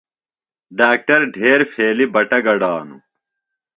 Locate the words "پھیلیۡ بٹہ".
1.73-2.39